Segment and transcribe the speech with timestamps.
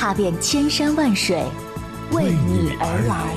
[0.00, 1.44] 踏遍千山万水，
[2.12, 3.36] 为你而来。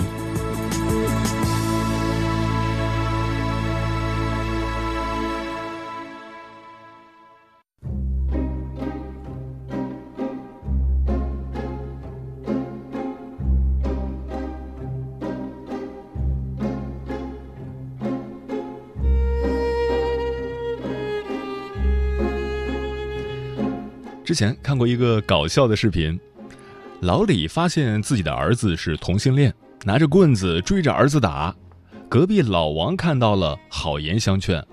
[24.23, 26.17] 之前看过一个搞笑的视频，
[27.03, 31.53] 老李发现自己的儿子是同性恋，拿着棍子追着儿子打。
[32.07, 34.65] 隔壁老王看到了，好言相劝：“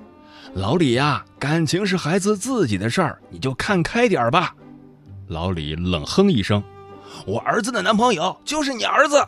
[0.55, 4.55] 老李呀，感情是孩子自己的事儿，你就看开点儿吧。”
[5.27, 6.63] 老李冷哼一声
[7.27, 9.27] ：“我儿子的男朋友就是你儿子。”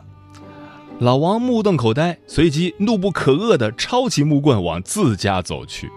[0.99, 5.91] 老王目瞪口呆，随即怒不可遏地抄起木棍往自家走去。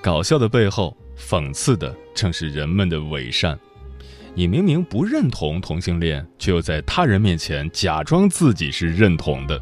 [0.00, 0.96] 搞笑的背后。
[1.18, 3.58] 讽刺的正是人们的伪善。
[4.38, 9.60] 你明明不认同同性恋，却又在他人面前假装自己是认同的。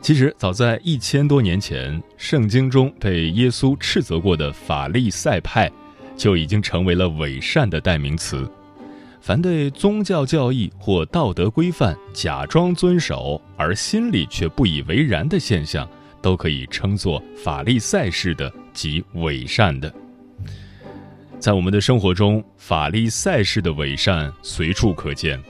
[0.00, 5.70] 其实，早在一千多年前，圣经中被耶稣斥责过的法利赛派，
[6.16, 8.44] 就已经成为了伪善的代名词。
[9.20, 15.88] 凡对宗教教义或道德规范假装遵守，而心里却不以为然的现象。
[16.20, 19.92] 都可以称作法利赛式的及伪善的。
[21.42, 25.42] 在我们的生活中，法利赛式的伪善随处可见。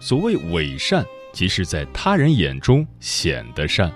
[0.00, 3.92] 所谓伪善，即是在他人眼中显得善。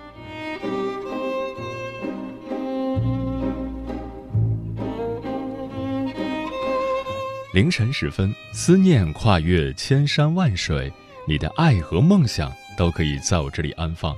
[7.54, 10.92] 凌晨时分，思念跨越千山万水，
[11.26, 14.14] 你的爱和梦想都可以在我这里安放。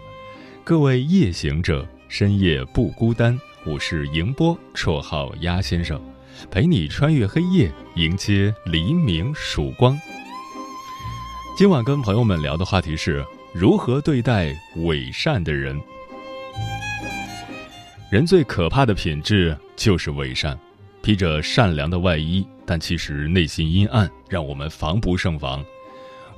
[0.65, 1.87] 各位夜行者。
[2.09, 6.03] 深夜不孤单，我是迎波，绰号鸭先生，
[6.49, 9.99] 陪你穿越黑夜，迎接黎明曙光。
[11.57, 15.79] 今晚跟朋友们聊的话题是如何对待伪善的人。
[18.11, 20.59] 人最可怕的品质就是伪善，
[21.03, 25.65] 披着善良的外衣，但其实内心阴暗，让我们防不胜防。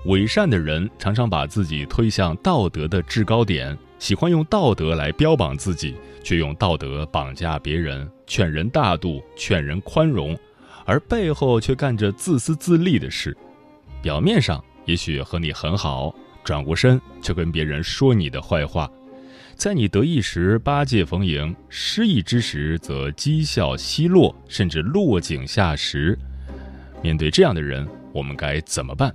[0.07, 3.77] 伪善的人常常把自己推向道德的制高点。
[3.99, 10.35] 喜欢用道德来标榜自己，却用道德绑架别人，劝人大度，劝人宽容，
[10.87, 13.37] 而背后却干着自私自利的事。
[14.01, 18.91] 表面上也许和你很好，转过身就跟别人说你的坏话，
[19.55, 26.19] 在你得意时八戒逢迎，失意之时则讥笑奚落，甚至落井下石。
[27.03, 29.15] 面对这样的人，我们该怎么办？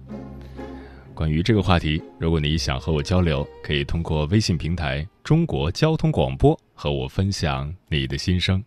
[1.16, 8.64] 关于这个话题，如果你想和我交流，可以通过微信平台“中国交通广播”和我分享你的心声。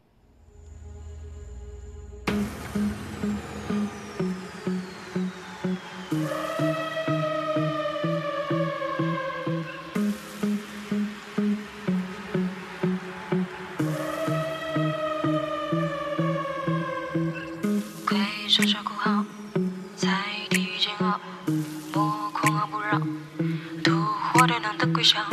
[25.01, 25.25] 归乡，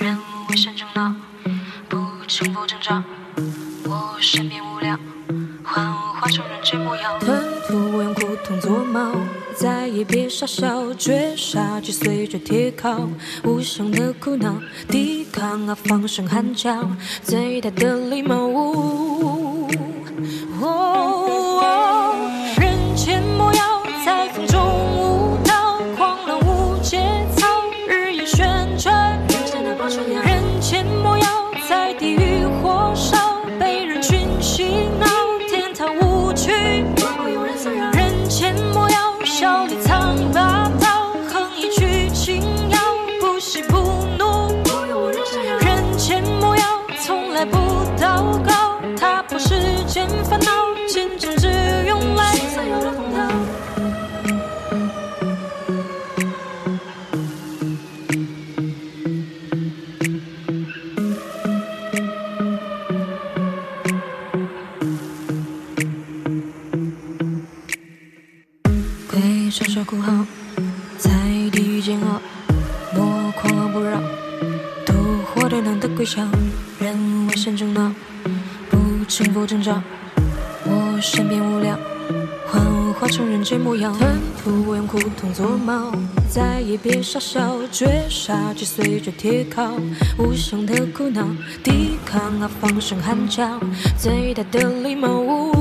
[0.00, 0.18] 人
[0.50, 1.14] 微山中闹，
[1.88, 1.96] 不
[2.26, 3.04] 轻不挣扎。
[3.84, 4.98] 我身边无聊，
[5.62, 7.20] 幻化成人间模样。
[7.20, 9.12] 吞吐我用枯藤做矛，
[9.54, 13.08] 再也别傻笑，绝杀击随着铁铐，
[13.44, 16.90] 无声的苦恼，抵抗啊放声喊叫，
[17.22, 18.48] 最大的礼貌。
[77.32, 77.90] 人为善争闹，
[78.68, 79.82] 不成佛挣扎，
[80.66, 81.78] 我身边无聊。
[82.46, 82.62] 幻
[82.92, 85.90] 化成人间模样，吞吐我用苦痛做猫，
[86.28, 89.72] 再也别傻笑，绝杀击随着铁铐，
[90.18, 91.26] 无声的苦恼，
[91.62, 93.58] 抵抗啊放声喊叫，
[93.96, 95.51] 最大的礼貌。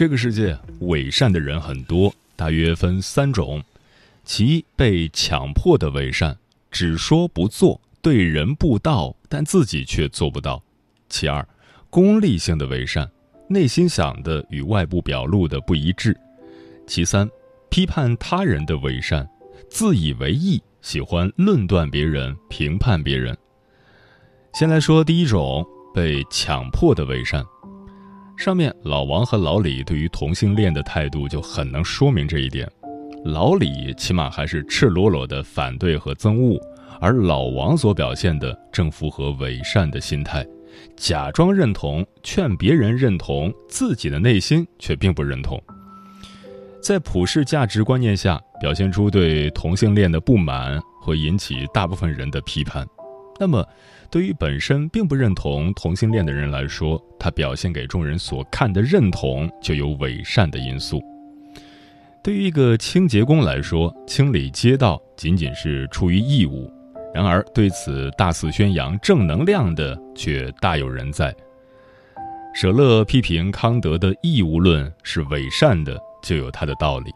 [0.00, 3.62] 这个世界伪善的人很多，大约分三种：
[4.24, 6.34] 其一，被强迫的伪善，
[6.70, 10.58] 只说不做，对人不道，但自己却做不到；
[11.10, 11.46] 其二，
[11.90, 13.10] 功利性的伪善，
[13.46, 16.14] 内心想的与外部表露的不一致；
[16.86, 17.28] 其三，
[17.68, 19.28] 批判他人的伪善，
[19.68, 23.36] 自以为意，喜欢论断别人、评判别人。
[24.54, 25.62] 先来说第一种，
[25.94, 27.44] 被强迫的伪善。
[28.40, 32.66] 上面老王和老李对于同性恋的态度就很能说明这一点。
[33.22, 36.58] 老李起码还是赤裸裸的反对和憎恶，
[37.02, 40.42] 而老王所表现的正符合伪善的心态，
[40.96, 45.62] 假装认同，劝别人认同，自己的内心却并不认同。
[46.82, 52.86] 在普世价值观念下，表现出对同性恋的不满，会引起大部分人的批判。
[53.38, 53.62] 那么，
[54.10, 61.00] 对于本身并不认同同性恋的人来说，他表现给众人所看的认同就有伪善的因素。
[62.22, 66.68] 对于一个清洁工来说，清理街道仅仅是出于义务；
[67.14, 71.34] 然而，对此大肆宣扬正能量的却大有人在。
[72.52, 77.12] 舍勒批评康德的义务论是伪善的，就有他的道理。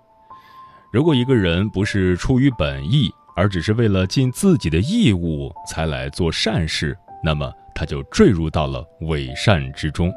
[0.92, 10.12] 如果一个人不是出于本意，而只是为了尽自己的义务才来做善事，那么他就坠入到了伪善之中。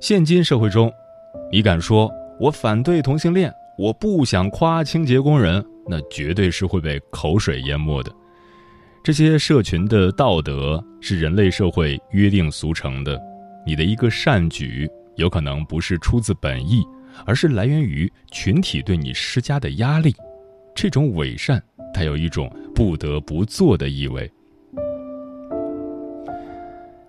[0.00, 0.92] 现今社会中，
[1.50, 8.12] 你敢说我反对同性恋，我不想夸清洁工人，那绝对是会被口水淹没的。
[9.02, 13.20] 这些社群的道德是人类社会约定俗成的，
[13.66, 16.82] 你的一个善举有可能不是出自本意，
[17.24, 20.14] 而是来源于群体对你施加的压力。
[20.74, 21.62] 这种伪善
[21.94, 24.30] 它有一种不得不做的意味。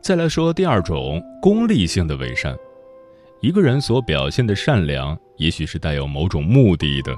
[0.01, 2.55] 再来说第二种功利性的伪善，
[3.41, 7.11] 一个人所表现的善良，也许是带有某种目的的。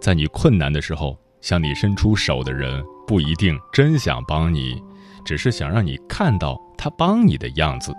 [0.00, 4.80] 在你困难的时候，向你伸出手的人不一定真想帮你，
[5.24, 7.92] 只是想让你看到他帮你的样子。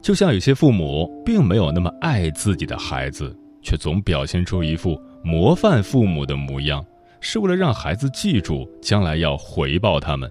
[0.00, 4.98] 就像有些父母并没有那么爱自己的孩子，却总表现出一副。
[5.26, 6.86] 模范父母的模样，
[7.18, 10.30] 是为了让孩子记住将来要回报他们。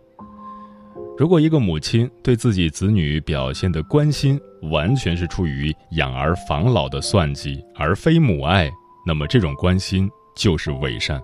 [1.17, 4.39] 如果一个母亲对自己子女表现的关心，
[4.71, 8.71] 完全是出于养儿防老的算计，而非母爱，
[9.05, 11.21] 那么这种关心就是伪善。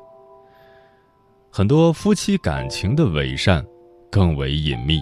[1.49, 3.65] 很多夫妻感情的伪善
[4.11, 4.99] 更为隐秘，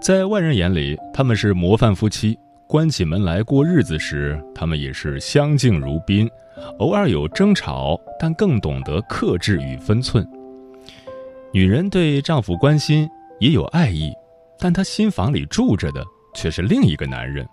[0.00, 2.38] 在外人眼里，他们是模范夫妻。
[2.68, 6.28] 关起门来过日子时，他们也是相敬如宾，
[6.78, 10.26] 偶尔有争吵，但更懂得克制与分寸。
[11.52, 13.08] 女人对丈夫关心
[13.40, 14.12] 也有爱意，
[14.58, 17.46] 但她心房里住着的却是另一个男人。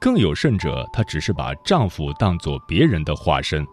[0.00, 3.66] 更有甚者，她只是把丈夫当作别人的化身。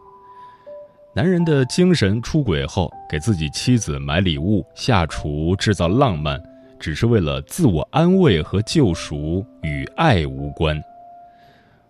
[1.15, 6.41] 男人的精神出轨后，给自己妻子买礼物、下厨、制造浪漫。
[6.79, 10.79] 只是为了自我安慰和救赎，与爱无关。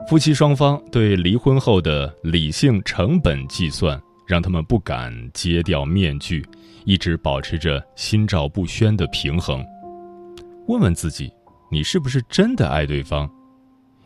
[0.07, 6.45] 夫妻双方对离婚后的理性成本计算，让他们不敢揭掉面具，
[6.85, 9.61] 一直保持着心照不宣的平衡。
[10.67, 11.29] 问问自己，
[11.69, 13.29] 你是不是真的爱对方？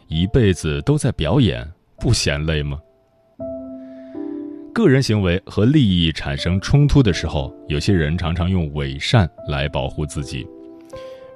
[0.08, 2.80] 一辈子都在表演，不嫌累吗？
[4.74, 10.48] 个人行为和利益产生冲突的时候，有些人常常用伪善来保护自己。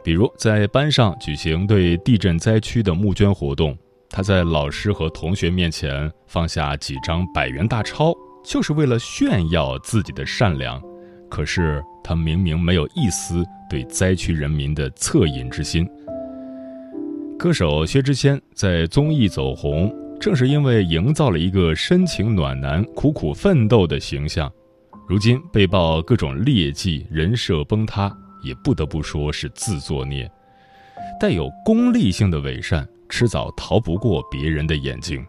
[0.04, 3.78] 比如在班上举行对地震灾区的募捐活动，
[4.16, 8.14] 他在老师和同学面前放下几张百元大钞，
[8.46, 10.82] 就是为了炫耀自己的善良。
[11.30, 15.86] 可是他明明没有一丝对灾区人民的恻隐之心。
[17.38, 24.50] 歌手薛之谦在综艺走红，正是因为营造了一个深情暖男、苦苦奋斗的形象。
[25.10, 28.10] 如今被曝各种劣迹，人设崩塌，
[28.42, 30.32] 也不得不说是自作孽。
[31.20, 35.26] 带有功利性的伪善，迟早逃不过别人的眼睛。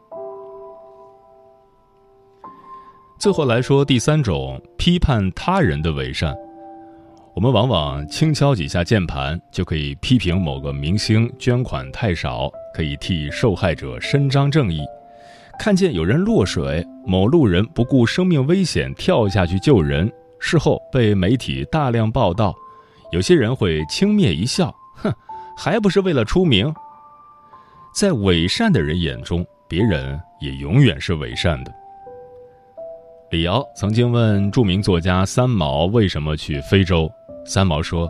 [3.19, 6.37] 最后来说，第三种批判他人的伪善，
[7.35, 14.83] 我们往往轻敲几下键盘，就可以批评某个明星捐款太少，可以替受害者伸张正义。
[15.59, 22.55] 看见有人落水，某路人不顾生命危险跳下去救人，事后被媒体大量报道，
[23.13, 25.11] 有些人会轻蔑一笑，哼，
[25.57, 26.73] 还不是为了出名。
[27.97, 31.73] 在伪善的人眼中，别人也永远是伪善的。
[33.31, 37.11] 李瑶曾经问著名作家三毛为什么去非洲，
[37.47, 38.07] 三毛说：“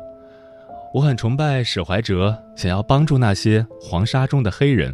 [0.93, 4.93] 我很崇拜史怀哲，想要帮助那些黄沙中的黑人。”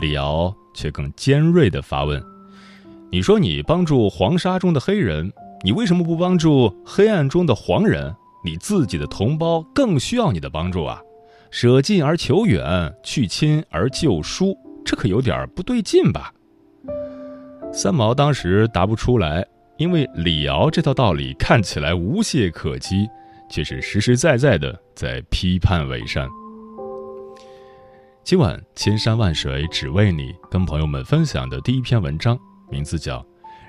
[0.00, 0.54] 李瑶。
[0.72, 2.22] 却更尖锐地发问
[3.10, 5.32] ：“你说你帮助黄沙中的黑人，
[5.64, 8.14] 你为什么不帮助黑暗中的黄人？
[8.44, 11.00] 你自己的同胞更需要你的帮助啊！
[11.58, 16.30] 舍近而求远，去亲而救疏，这可有点不对劲吧？”
[17.72, 19.42] 三毛当时答不出来，
[19.78, 23.08] 因为李敖这套道理看起来无懈可击，
[23.48, 26.28] 却是实实在在的在批判伪善。
[28.22, 32.38] 今晚千山万水只为你，跟朋友们分享的第一篇文章，
[32.70, 33.20] 名字叫《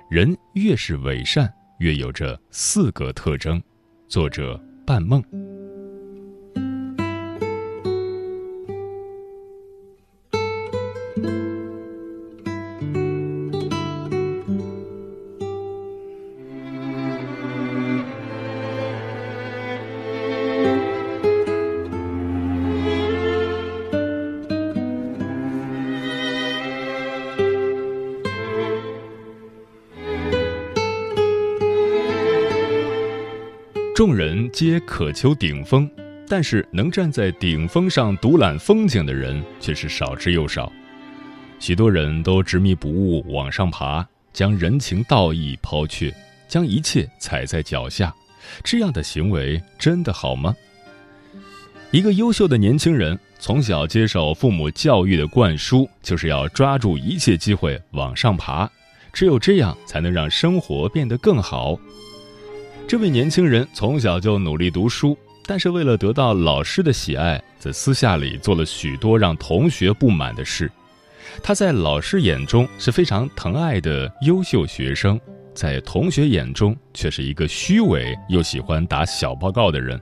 [0.09, 3.57] 人越是伪善，越有着四个特征》，
[4.09, 5.23] 作者半梦。
[33.95, 35.89] 众人皆渴求顶峰，
[36.27, 40.71] 但是能站在顶峰上独揽风景的人却是少之又少。
[41.59, 46.13] 许多人都执迷不悟往上爬，将人情道义抛却，
[46.47, 48.13] 将一切踩在脚下。
[48.63, 50.55] 这样的行为真的好吗？
[51.91, 58.69] 一个优秀的年轻人从小接受父母教育的灌输，就是要抓住一切机会往上爬，
[59.11, 61.77] 只有这样才能让生活变得更好。
[62.87, 70.71] 这位年轻人从小就努力读书，但是为了得到老师的喜爱，在私下里做了许多让同学不满的事。
[71.41, 75.19] 他在老师眼中是非常疼爱的优秀学生，
[75.53, 79.99] 在同学眼中却是一个虚伪又喜欢打小报告的人。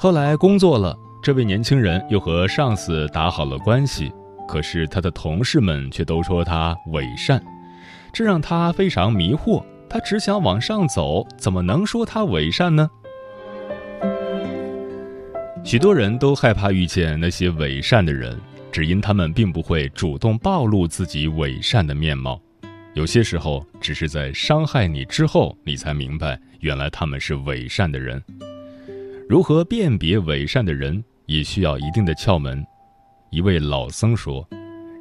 [0.00, 4.10] 后来工作了，这位年轻人又和上司打好了关系，
[4.48, 7.40] 可是他的同事们却都说他伪善，
[8.12, 9.64] 这让他非常迷惑。
[9.88, 12.88] 他只想往上走，怎么能说他伪善呢？
[15.62, 18.40] 许多人都害怕遇见那些伪善的人，
[18.72, 22.40] 只因他们并不会主动暴露自己伪善的面貌。
[22.94, 28.22] 有些时候，只是在伤害你之后，你才明白原来他们是伪善的人。
[29.28, 32.64] 如何辨别伪善的人，也需要一定的窍门。
[33.30, 34.46] 一位老僧说：“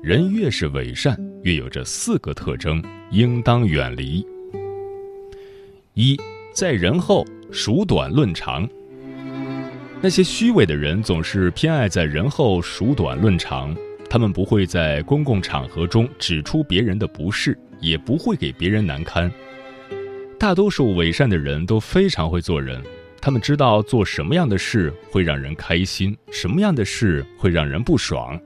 [0.04, 4.24] 人越是伪善，越有这四个特征，应当远离。”
[5.96, 6.16] 一
[6.54, 8.70] 在人后数短论长。
[10.02, 13.76] 那些虚伪的人总是偏爱在人后数短论长，
[14.10, 19.30] 他们不会在公共场合中指出别人的不是，也不会给别人难堪。
[20.40, 22.82] 大多数伪善的人都非常会做人，
[23.20, 28.40] 他们知道做什么样的事会让人开心，什么样的事会让人不爽。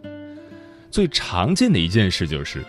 [0.90, 2.64] 最常见的一件事就是，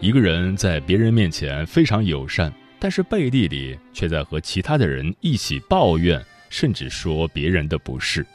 [0.00, 2.52] 一个人在别人面前非常友善。
[2.78, 8.26] 但是背地里却在和其他的人一起抱怨，甚至说别人的不是。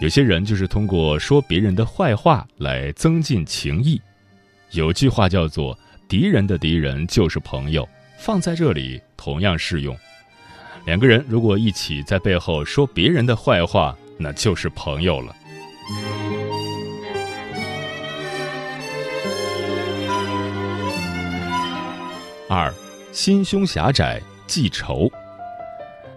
[0.00, 4.00] 有些人就是通过说别人的坏话来增进情谊。
[4.70, 7.86] 有句话叫做“敌人的敌人就是朋友”，
[8.18, 9.96] 放在这里同样适用。
[10.86, 15.36] 两个人如果一起在背后说别人的坏话，那就是朋友了。
[22.48, 22.72] 二。
[23.12, 25.10] 心胸狭窄，记仇。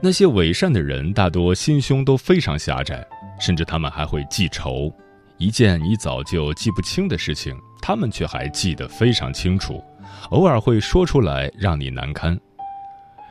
[0.06, 3.08] 那些伪善的人大多心胸都非常狭窄，
[3.40, 4.94] 甚至他们还会记仇。
[5.38, 9.82] 一件你早就记不清的事情，他们却还记得非常清楚，
[10.32, 12.38] 偶尔会说出来让你难堪。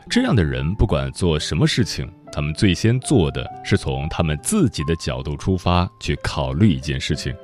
[0.08, 7.34] 这样的人，不管做什么事情，他们最先做的是从他们自己的角度出发去考虑一件事情。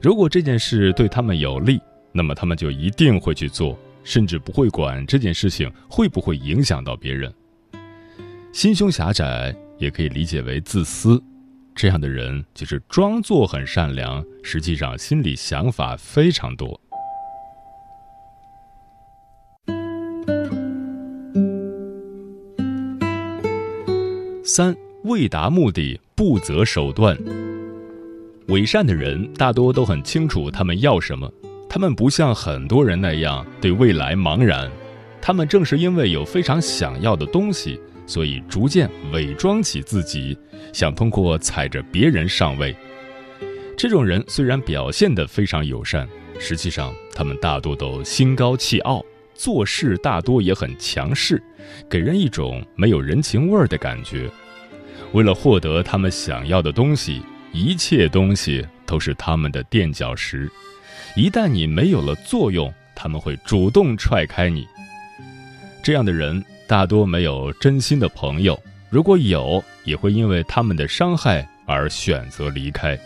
[0.00, 1.80] 如果这件事对他们有利，
[2.12, 7.34] 那么他们就一定会去做，甚至不会管这件事情会不会影响到别人。
[8.52, 11.22] 心胸狭窄也可以理解为自私，
[11.74, 16.78] 这样的人就是装作很善良，实际上心里想法非常多。
[24.44, 27.16] 三为达目的不择手段。
[28.48, 31.32] 伪善的人大多都很清楚他们要什么，
[31.68, 34.68] 他们不像很多人那样对未来茫然，
[35.22, 37.80] 他们正是因为有非常想要的东西，
[38.10, 40.36] 所以逐渐伪装起自己，
[40.72, 42.74] 想通过踩着别人上位。
[43.78, 46.08] 这种人虽然表现得非常友善，
[46.40, 49.00] 实际上他们大多都心高气傲，
[49.32, 51.40] 做事大多也很强势，
[51.88, 54.28] 给人一种没有人情味儿的感觉。
[55.12, 57.22] 为了获得他们想要的东西。
[57.52, 60.48] 一切东西都是他们的垫脚石，
[61.16, 64.64] 一旦你没有了作用，他们会主动踹开你。
[65.82, 66.40] 这样的人
[66.70, 68.56] 大多没有真心的朋友，
[68.90, 72.96] 如果有，也会因为他们的伤害而选择离开。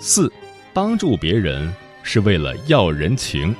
[0.00, 0.32] 四，
[0.72, 1.68] 帮助别人
[2.04, 3.52] 是为了要人情。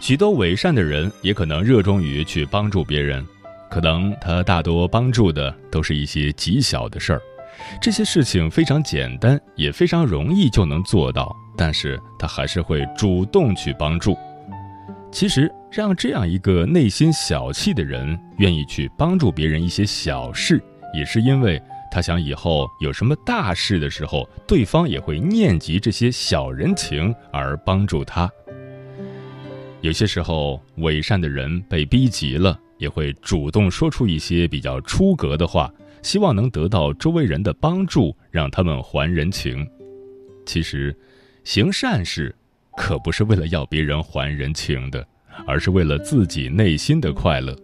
[0.00, 3.26] 许多伪善的人也可能热衷于去帮助别人，
[3.68, 7.20] 可能他大多帮助的都是一些极小的事儿，
[7.80, 14.16] 这些事情非常简单，也非常容易就能做到，但是他还是会主动去帮助。
[15.10, 20.62] 其实，让这样一个内心小气的人愿意去帮助别人一些小事，
[20.94, 28.30] 也是因为他想以后有什么大事的时候，对方也会念及这些小人情而帮助他。
[29.82, 35.70] 有些时候，伪善的人被逼急了，也会主动说出一些比较出格的话，
[36.02, 39.66] 希望能得到周围人的帮助，让他们还人情。
[40.44, 40.94] 其实，
[41.44, 42.34] 行善事
[42.76, 45.06] 可不是为了要别人还人情的，
[45.46, 47.56] 而是为了自己内心的快乐。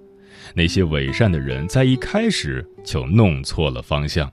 [0.54, 4.32] 那些伪善的人在一开始就弄错了方向。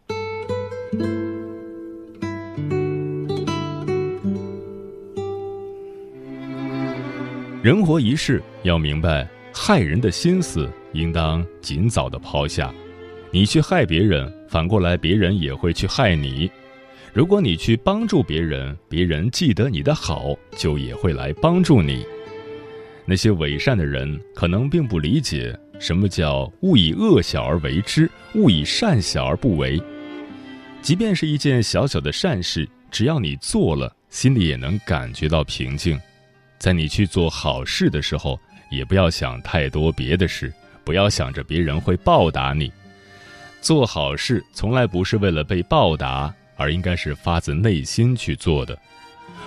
[7.62, 12.72] 人活一世，要明白害人的心思应当尽早的抛下。
[13.36, 16.50] 你去害别人，反过来别人也会去害你。
[17.12, 22.06] 如果你去帮助别人，别人记得你的好，就也会来帮助你。
[23.04, 29.84] 那些伪善的人可能并不理解什么叫“勿以恶小而为之，勿以善小而不为”。
[30.82, 36.00] 即便是一件小小的善事，只要你做了，心里也能感觉到平静。
[36.58, 38.39] 在你去做好事的时候，
[38.71, 40.54] 也不要想太多别的事，
[40.86, 42.71] 不要想着别人会报答你。
[43.65, 48.78] 做好事从来不是为了被报答，而应该是发自内心去做的。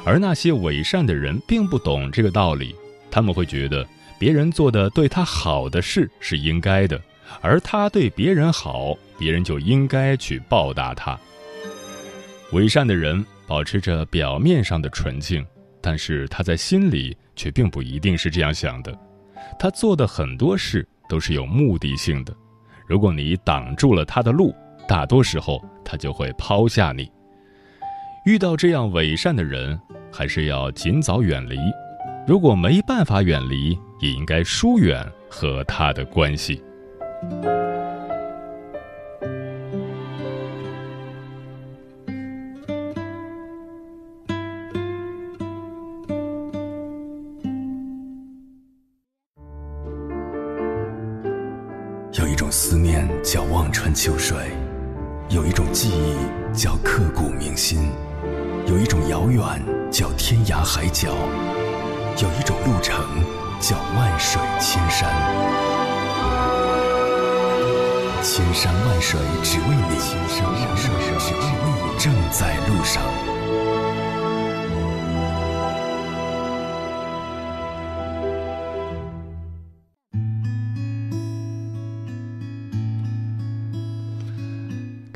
[0.05, 2.75] 而那些伪善的人并不懂这个道理，
[3.13, 3.87] 他们会觉得
[4.19, 7.01] 别人做的对他好的事是应该的，
[7.41, 11.17] 而他对别人好，别人就应该去报答他。
[12.51, 15.47] 伪善的人保持着表面上的纯净。
[15.81, 18.93] 但是他在心里却并不一定是这样想的，
[19.61, 22.35] 他做的很多事都是有目的性的。
[22.89, 24.55] 如果你挡住了他的路，
[24.89, 27.11] 大多时候他就会抛下你。
[28.25, 29.79] 遇到这样伪善的人，
[30.11, 31.59] 还是要尽早远离。
[32.27, 36.63] 如果没办法远离，也应该疏远和他的关系。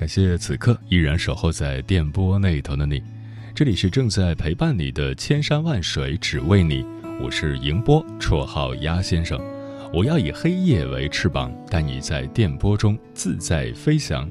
[0.02, 3.00] 感谢此刻依然守候在电波那头的你，
[3.54, 6.84] 这里是正在陪伴你的千山万水只为你，
[7.22, 9.40] 我是迎波，绰号鸭先生，
[9.94, 14.28] 我要以黑夜为翅膀，带你在电波中自在飞翔。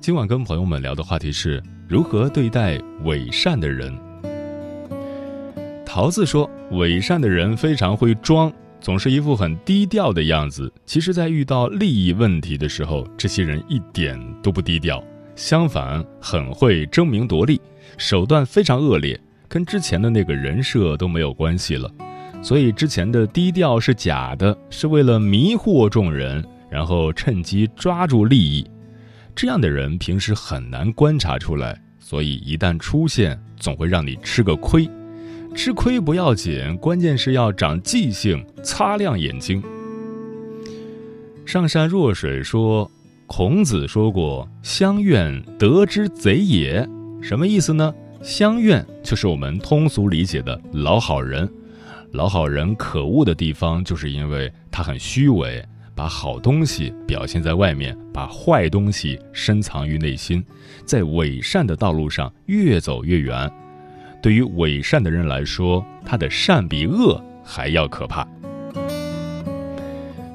[0.00, 3.94] 今晚跟朋友们聊的话题是如何对待伪善的人。
[5.84, 8.50] 桃子说，伪善的人非常会装，
[8.80, 10.72] 总是一副很低调的样子。
[10.84, 15.02] 其实，在遇到利益问题的时候，这些人一点都不低调，
[15.34, 17.60] 相反，很会争名夺利，
[17.98, 21.90] 手段非常恶劣，跟之前的那个人设都没有关系了。
[22.42, 28.64] 所以之前的低调是假的，是为了迷惑众人，然后趁机抓住利益。
[29.34, 34.88] 这样的人平时很难观察出来，所以一旦出现，总会让你吃个亏。
[35.56, 39.62] 吃亏不要紧，关键是要长记性，擦亮眼睛。
[41.46, 42.88] 上善若水说，
[43.26, 46.86] 孔子说过：“乡愿，得之贼也。”
[47.22, 47.92] 什么意思呢？
[48.22, 51.48] 乡愿就是我们通俗理解的老好人。
[52.12, 55.64] 老好人可恶的地方，就是因为他很虚伪，
[55.94, 60.44] 把好东西表现在外面，把坏东西深藏于内心，
[60.84, 63.50] 在伪善的道路上越走越远。
[64.26, 68.26] 对于伪善的人来说，他的善比恶还要可怕。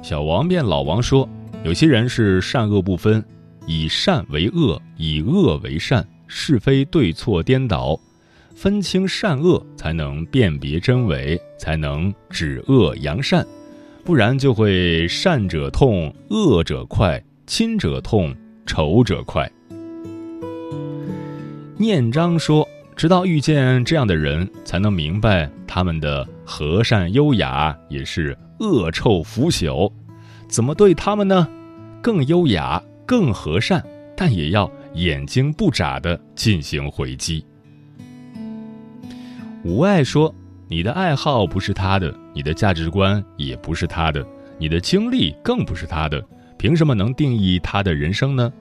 [0.01, 1.27] 小王变老王说，
[1.65, 3.21] 有些人是善恶不分，
[3.67, 7.99] 以善为恶，以恶为善，是非对错颠倒。
[8.55, 13.45] 分清善恶，才能辨别真伪，才能止恶扬善，
[14.05, 18.33] 不然就会善者痛，恶者快，亲者痛，
[18.65, 19.51] 仇者快。
[21.75, 22.65] 念章说
[23.01, 29.91] ：“直到遇见这样的人，才能明白他们的和善优雅也是恶臭腐朽。
[30.47, 31.47] 怎么对他们呢？
[31.99, 33.83] 更优雅，更和善，
[34.15, 37.43] 但也要眼睛不眨的进行回击。”
[39.65, 40.31] 无爱说
[40.69, 44.23] ：“你的爱好不是他的，你的价值观也不是他的，
[44.59, 46.23] 你的经历更不是他的，
[46.55, 48.53] 凭什么能定义他的人生呢？”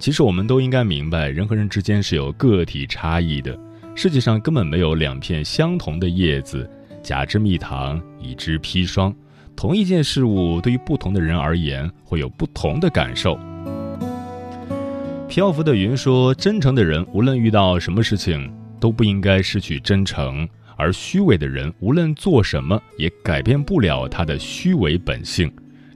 [0.00, 3.54] 其实我们都应该明白，人和人之间是有个体差异的。
[3.94, 6.68] 世界上根本没有两片相同的叶子，
[7.02, 9.14] 假之蜜糖，乙之砒霜。
[9.54, 13.38] 同一件事物对于不同的人而言，会有不同的感受。
[15.28, 18.50] 漂浮的云说：“真诚的人，无论遇到什么事情。”
[18.82, 25.48] 都不应该失去真诚，而虚伪的人无论做什么也改变不了他的虚伪本性。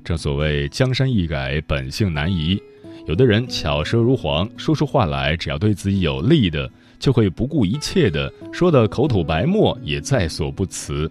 [0.04, 2.62] 正所谓江山易改，本性难移。
[3.04, 11.10] 有的人巧舌如簧，说出话来只要对自己有利的，就会不顾一切的说的口吐白沫，也在所不辞。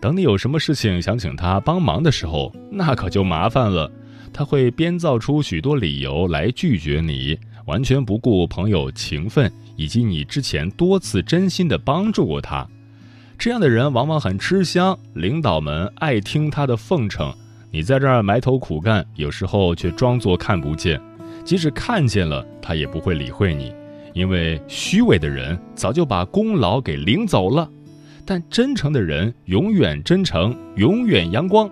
[0.00, 3.90] 等你有什么事情想请他帮忙的时候，那可就麻烦了。
[4.32, 9.52] 他会编造出许多理由来拒绝你，完全不顾朋友情分。
[9.74, 12.68] 以及你之前多次真心的帮助过他，
[13.38, 17.34] 这样的人往往很吃香，领导们爱听他的奉承。
[17.70, 21.00] 你在这儿埋头苦干，有时候却装作看不见，
[21.42, 23.72] 即使看见了，他也不会理会你，
[24.12, 27.68] 因为虚伪的人早就把功劳给领走了，
[28.24, 31.70] 但真诚的人永远真诚，永远阳光。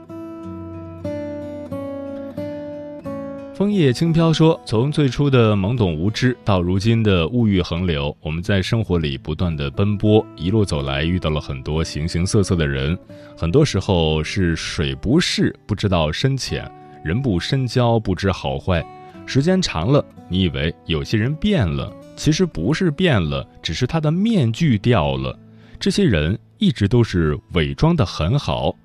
[3.52, 12.98] 枫叶轻飘说：“从最初的懵懂无知，到如今的物欲横流，我们在生活里不断的奔波，一路走来，遇到了很多形形色色的人。
[13.36, 16.66] 很多时候是水不试不知道深浅，
[17.04, 18.82] 人不深交不知好坏。
[19.26, 25.34] 时间长了，你以为有些人变了，其实不是变了，只是他的面具掉了。
[25.78, 28.76] 这些人一直都是伪装的很好。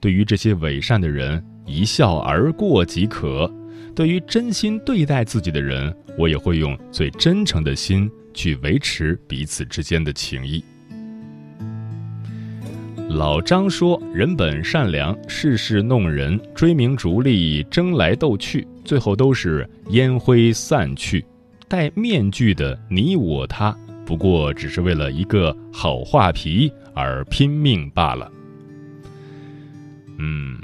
[0.00, 3.48] 对于这些伪善的人，一笑而过即可。”
[3.94, 10.64] 对于真心对待自己的人，我也会用最真诚的心去维持彼此之间的情谊。
[13.08, 21.24] 老张说：“人本善良，事事弄人，追名逐利，争来斗去，最后都是烟灰散去。
[21.70, 23.72] 戴面具的你我他，
[24.04, 28.28] 不过只是为了一个好画皮而拼命罢了。”
[30.18, 30.58] 嗯。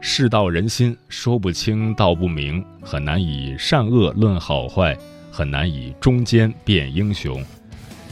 [0.00, 4.96] 世道人心，说不清道不明，很难以善恶论好坏，
[5.32, 7.44] 很难以中间辨英雄。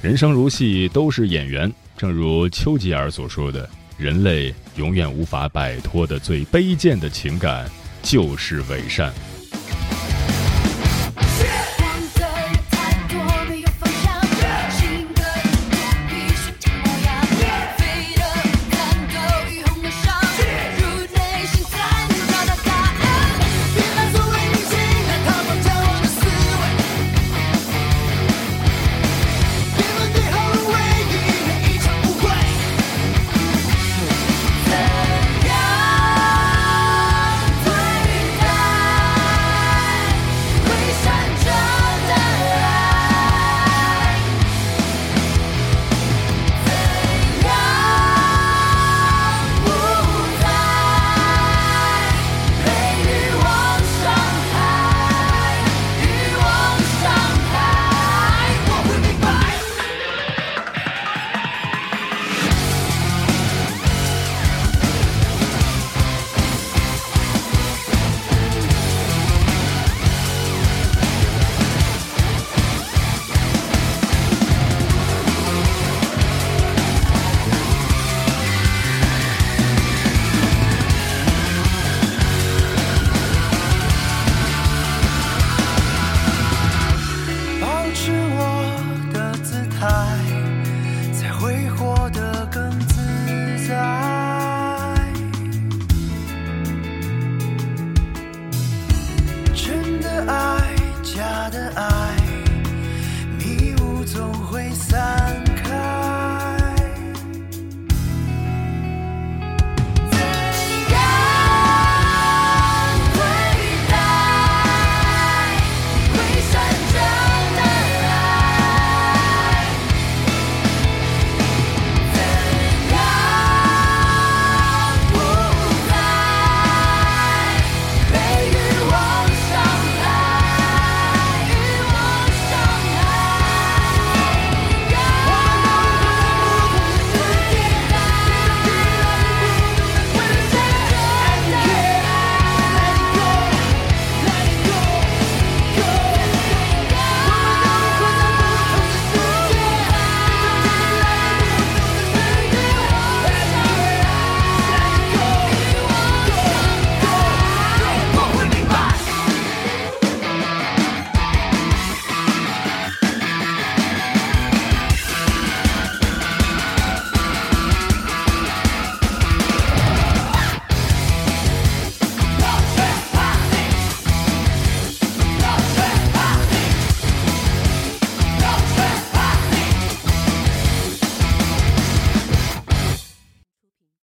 [0.02, 1.72] 人生如戏，都是演员。
[1.96, 7.70] 正如丘吉尔所说的：“人类永远无法摆脱的最卑贱的情感，
[8.02, 9.12] 就是伪善。”